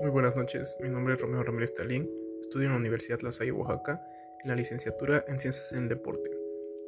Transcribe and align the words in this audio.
Muy 0.00 0.10
buenas 0.10 0.36
noches, 0.36 0.76
mi 0.80 0.88
nombre 0.88 1.14
es 1.14 1.20
Romeo 1.20 1.42
Ramírez 1.42 1.74
Talín, 1.74 2.08
estudio 2.40 2.66
en 2.66 2.72
la 2.72 2.78
Universidad 2.78 3.20
La 3.20 3.32
Salle, 3.32 3.50
Oaxaca, 3.50 4.00
en 4.42 4.48
la 4.48 4.54
licenciatura 4.54 5.24
en 5.26 5.40
Ciencias 5.40 5.72
en 5.72 5.84
el 5.84 5.88
Deporte. 5.88 6.30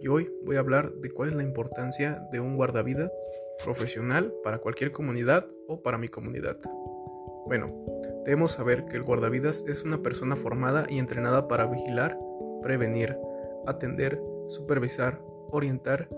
Y 0.00 0.06
hoy 0.06 0.32
voy 0.45 0.56
a 0.56 0.61
hablar 0.61 0.93
de 0.93 1.11
cuál 1.11 1.30
es 1.30 1.34
la 1.34 1.43
importancia 1.43 2.23
de 2.30 2.38
un 2.38 2.57
guardavida 2.57 3.11
profesional 3.64 4.32
para 4.45 4.59
cualquier 4.59 4.93
comunidad 4.93 5.46
o 5.66 5.82
para 5.82 5.98
mi 5.98 6.09
comunidad. 6.09 6.57
Bueno, 7.46 7.84
debemos 8.25 8.52
saber 8.52 8.84
que 8.86 8.96
el 8.96 9.02
guardavidas 9.02 9.64
es 9.66 9.82
una 9.82 10.02
persona 10.02 10.36
formada 10.36 10.86
y 10.88 10.98
entrenada 10.98 11.48
para 11.48 11.66
vigilar, 11.66 12.16
prevenir, 12.62 13.16
atender, 13.66 14.20
supervisar, 14.46 15.20
orientar 15.50 16.08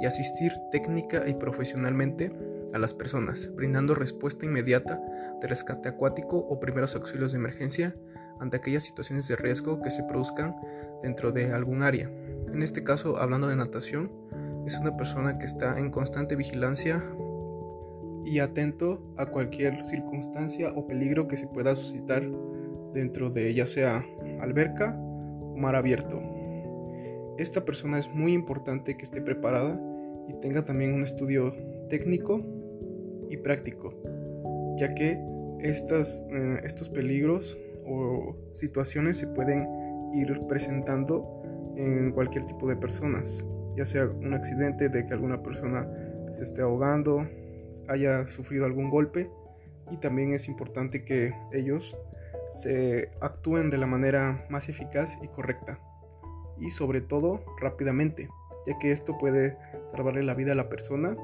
y 0.00 0.06
asistir 0.06 0.52
técnica 0.70 1.26
y 1.26 1.34
profesionalmente 1.34 2.30
a 2.74 2.78
las 2.78 2.94
personas, 2.94 3.50
brindando 3.54 3.94
respuesta 3.94 4.46
inmediata 4.46 5.00
de 5.40 5.48
rescate 5.48 5.88
acuático 5.88 6.38
o 6.38 6.60
primeros 6.60 6.94
auxilios 6.94 7.32
de 7.32 7.38
emergencia 7.38 7.94
ante 8.40 8.56
aquellas 8.56 8.82
situaciones 8.82 9.28
de 9.28 9.36
riesgo 9.36 9.80
que 9.82 9.90
se 9.90 10.02
produzcan 10.04 10.56
dentro 11.02 11.32
de 11.32 11.52
algún 11.52 11.82
área. 11.82 12.10
En 12.52 12.62
este 12.62 12.82
caso, 12.82 13.18
hablando 13.18 13.48
de 13.48 13.56
natación, 13.56 14.10
es 14.66 14.76
una 14.78 14.96
persona 14.96 15.38
que 15.38 15.46
está 15.46 15.78
en 15.78 15.90
constante 15.90 16.36
vigilancia 16.36 17.04
y 18.24 18.38
atento 18.38 19.02
a 19.16 19.26
cualquier 19.26 19.84
circunstancia 19.86 20.72
o 20.74 20.86
peligro 20.86 21.28
que 21.28 21.36
se 21.36 21.46
pueda 21.46 21.74
suscitar 21.74 22.22
dentro 22.94 23.30
de 23.30 23.52
ya 23.54 23.66
sea 23.66 24.04
alberca 24.40 24.96
o 24.98 25.56
mar 25.56 25.74
abierto. 25.76 26.20
Esta 27.38 27.64
persona 27.64 27.98
es 27.98 28.08
muy 28.14 28.32
importante 28.32 28.96
que 28.96 29.04
esté 29.04 29.20
preparada 29.20 29.80
y 30.28 30.34
tenga 30.40 30.64
también 30.64 30.94
un 30.94 31.02
estudio 31.02 31.54
técnico 31.88 32.44
y 33.32 33.38
práctico, 33.38 33.94
ya 34.76 34.94
que 34.94 35.18
estas, 35.60 36.22
eh, 36.30 36.60
estos 36.64 36.90
peligros 36.90 37.58
o 37.86 38.36
situaciones 38.52 39.16
se 39.16 39.26
pueden 39.26 39.66
ir 40.12 40.40
presentando 40.46 41.42
en 41.76 42.12
cualquier 42.12 42.44
tipo 42.44 42.68
de 42.68 42.76
personas, 42.76 43.46
ya 43.76 43.86
sea 43.86 44.04
un 44.06 44.34
accidente 44.34 44.88
de 44.88 45.06
que 45.06 45.14
alguna 45.14 45.42
persona 45.42 45.88
se 46.32 46.42
esté 46.42 46.60
ahogando, 46.60 47.26
haya 47.88 48.26
sufrido 48.28 48.66
algún 48.66 48.90
golpe 48.90 49.30
y 49.90 49.96
también 49.96 50.34
es 50.34 50.48
importante 50.48 51.04
que 51.04 51.32
ellos 51.52 51.96
se 52.50 53.10
actúen 53.20 53.70
de 53.70 53.78
la 53.78 53.86
manera 53.86 54.46
más 54.50 54.68
eficaz 54.68 55.18
y 55.22 55.28
correcta 55.28 55.78
y 56.58 56.70
sobre 56.70 57.00
todo 57.00 57.42
rápidamente, 57.58 58.28
ya 58.66 58.78
que 58.78 58.92
esto 58.92 59.16
puede 59.16 59.56
salvarle 59.86 60.22
la 60.22 60.34
vida 60.34 60.52
a 60.52 60.54
la 60.54 60.68
persona 60.68 61.16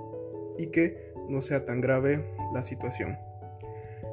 y 0.57 0.69
que 0.69 1.08
no 1.29 1.41
sea 1.41 1.65
tan 1.65 1.81
grave 1.81 2.25
la 2.53 2.63
situación. 2.63 3.19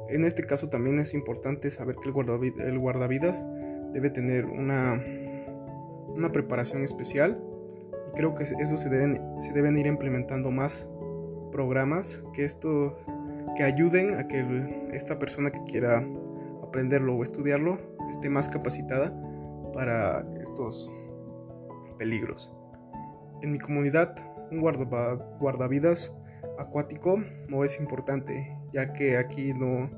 En 0.08 0.24
este 0.24 0.42
caso 0.42 0.68
también 0.68 0.98
es 0.98 1.14
importante 1.14 1.70
saber 1.70 1.96
que 1.96 2.08
el, 2.08 2.78
guardavidas 2.78 3.46
debe 3.92 4.10
tener 4.10 4.46
una, 4.46 5.02
una 6.08 6.30
preparación 6.30 6.82
especial 6.82 7.42
y 8.12 8.16
creo 8.16 8.34
que 8.34 8.44
eso 8.44 8.76
se 8.76 8.88
deben, 8.88 9.20
se 9.40 9.52
deben 9.52 9.76
ir 9.76 9.86
implementando 9.86 10.50
más 10.50 10.88
programas 11.50 12.22
que 12.34 12.44
estos 12.44 12.94
que 13.56 13.64
ayuden 13.64 14.18
a 14.18 14.28
que 14.28 14.88
esta 14.92 15.18
persona 15.18 15.50
que 15.50 15.62
quiera 15.64 16.06
aprenderlo 16.62 17.16
o 17.16 17.22
estudiarlo 17.22 17.78
esté 18.08 18.28
más 18.28 18.48
capacitada 18.48 19.12
para 19.72 20.26
estos 20.40 20.92
peligros. 21.98 22.52
En 23.42 23.52
mi 23.52 23.58
comunidad, 23.58 24.14
un 24.50 24.60
guardavidas 24.60 26.14
acuático 26.58 27.22
no 27.48 27.64
es 27.64 27.78
importante, 27.78 28.56
ya 28.72 28.92
que 28.92 29.16
aquí 29.16 29.52
no 29.52 29.90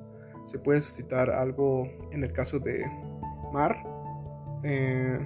se 0.46 0.58
puede 0.58 0.80
suscitar 0.80 1.30
algo 1.30 1.88
en 2.10 2.22
el 2.24 2.32
caso 2.32 2.59
de 2.59 2.84
mar, 3.53 3.76
eh, 4.62 5.19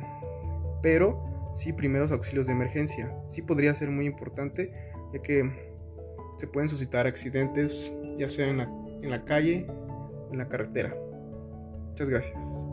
pero 0.82 1.52
sí 1.54 1.72
primeros 1.72 2.12
auxilios 2.12 2.46
de 2.46 2.52
emergencia. 2.52 3.14
Sí 3.26 3.42
podría 3.42 3.74
ser 3.74 3.90
muy 3.90 4.06
importante, 4.06 4.72
ya 5.12 5.22
que 5.22 5.50
se 6.36 6.46
pueden 6.46 6.68
suscitar 6.68 7.06
accidentes, 7.06 7.94
ya 8.18 8.28
sea 8.28 8.48
en 8.48 8.58
la, 8.58 8.64
en 9.02 9.10
la 9.10 9.24
calle 9.24 9.66
o 9.68 10.32
en 10.32 10.38
la 10.38 10.48
carretera. 10.48 10.94
Muchas 11.90 12.08
gracias. 12.08 12.66